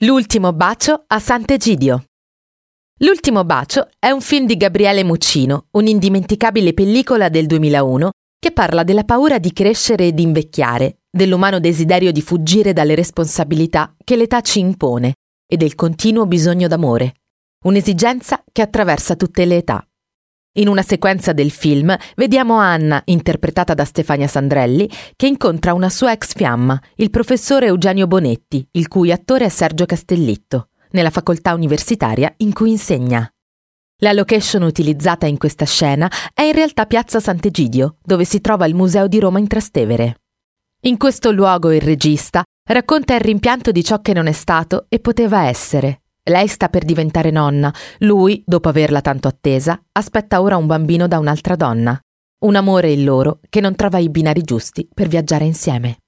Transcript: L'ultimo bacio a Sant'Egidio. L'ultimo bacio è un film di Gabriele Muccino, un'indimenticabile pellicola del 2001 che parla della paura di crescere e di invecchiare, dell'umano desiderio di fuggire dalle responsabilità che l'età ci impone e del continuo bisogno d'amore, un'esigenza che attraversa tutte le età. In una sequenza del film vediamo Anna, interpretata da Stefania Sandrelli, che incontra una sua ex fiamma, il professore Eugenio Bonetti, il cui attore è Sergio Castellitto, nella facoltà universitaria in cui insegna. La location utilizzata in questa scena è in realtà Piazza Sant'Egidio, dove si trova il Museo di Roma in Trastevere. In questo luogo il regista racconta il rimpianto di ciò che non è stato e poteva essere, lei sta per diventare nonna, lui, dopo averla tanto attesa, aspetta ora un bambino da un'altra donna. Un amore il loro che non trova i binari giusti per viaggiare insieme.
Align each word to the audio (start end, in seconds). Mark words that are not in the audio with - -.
L'ultimo 0.00 0.52
bacio 0.52 1.04
a 1.06 1.18
Sant'Egidio. 1.18 2.04
L'ultimo 2.98 3.44
bacio 3.44 3.88
è 3.98 4.10
un 4.10 4.20
film 4.20 4.44
di 4.44 4.58
Gabriele 4.58 5.02
Muccino, 5.02 5.68
un'indimenticabile 5.70 6.74
pellicola 6.74 7.30
del 7.30 7.46
2001 7.46 8.10
che 8.38 8.52
parla 8.52 8.82
della 8.82 9.04
paura 9.04 9.38
di 9.38 9.54
crescere 9.54 10.08
e 10.08 10.12
di 10.12 10.22
invecchiare, 10.22 10.98
dell'umano 11.10 11.60
desiderio 11.60 12.12
di 12.12 12.20
fuggire 12.20 12.74
dalle 12.74 12.94
responsabilità 12.94 13.96
che 14.04 14.16
l'età 14.16 14.42
ci 14.42 14.58
impone 14.58 15.14
e 15.50 15.56
del 15.56 15.74
continuo 15.74 16.26
bisogno 16.26 16.68
d'amore, 16.68 17.14
un'esigenza 17.64 18.44
che 18.52 18.60
attraversa 18.60 19.16
tutte 19.16 19.46
le 19.46 19.56
età. 19.56 19.82
In 20.58 20.68
una 20.68 20.82
sequenza 20.82 21.34
del 21.34 21.50
film 21.50 21.94
vediamo 22.14 22.54
Anna, 22.54 23.02
interpretata 23.04 23.74
da 23.74 23.84
Stefania 23.84 24.26
Sandrelli, 24.26 24.88
che 25.14 25.26
incontra 25.26 25.74
una 25.74 25.90
sua 25.90 26.12
ex 26.12 26.32
fiamma, 26.32 26.80
il 26.96 27.10
professore 27.10 27.66
Eugenio 27.66 28.06
Bonetti, 28.06 28.66
il 28.72 28.88
cui 28.88 29.12
attore 29.12 29.44
è 29.44 29.48
Sergio 29.50 29.84
Castellitto, 29.84 30.68
nella 30.92 31.10
facoltà 31.10 31.52
universitaria 31.52 32.32
in 32.38 32.54
cui 32.54 32.70
insegna. 32.70 33.30
La 33.98 34.12
location 34.12 34.62
utilizzata 34.62 35.26
in 35.26 35.36
questa 35.36 35.66
scena 35.66 36.10
è 36.32 36.42
in 36.42 36.52
realtà 36.52 36.86
Piazza 36.86 37.20
Sant'Egidio, 37.20 37.98
dove 38.02 38.24
si 38.24 38.40
trova 38.40 38.66
il 38.66 38.74
Museo 38.74 39.08
di 39.08 39.18
Roma 39.18 39.38
in 39.38 39.48
Trastevere. 39.48 40.20
In 40.84 40.96
questo 40.96 41.32
luogo 41.32 41.70
il 41.70 41.82
regista 41.82 42.42
racconta 42.68 43.14
il 43.14 43.20
rimpianto 43.20 43.72
di 43.72 43.84
ciò 43.84 44.00
che 44.00 44.14
non 44.14 44.26
è 44.26 44.32
stato 44.32 44.86
e 44.88 45.00
poteva 45.00 45.48
essere, 45.48 46.02
lei 46.28 46.48
sta 46.48 46.68
per 46.68 46.84
diventare 46.84 47.30
nonna, 47.30 47.72
lui, 47.98 48.42
dopo 48.46 48.68
averla 48.68 49.00
tanto 49.00 49.28
attesa, 49.28 49.80
aspetta 49.92 50.40
ora 50.40 50.56
un 50.56 50.66
bambino 50.66 51.06
da 51.06 51.18
un'altra 51.18 51.56
donna. 51.56 51.98
Un 52.38 52.54
amore 52.54 52.92
il 52.92 53.04
loro 53.04 53.40
che 53.48 53.60
non 53.60 53.74
trova 53.74 53.98
i 53.98 54.10
binari 54.10 54.42
giusti 54.42 54.88
per 54.92 55.08
viaggiare 55.08 55.44
insieme. 55.44 55.98